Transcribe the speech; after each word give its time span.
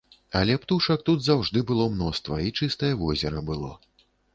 Але 0.37 0.55
птушак 0.63 1.03
тут 1.11 1.21
заўжды 1.27 1.65
было 1.73 1.85
мноства 1.95 2.43
і 2.49 2.57
чыстае 2.59 2.93
возера 3.07 3.49
было. 3.53 3.71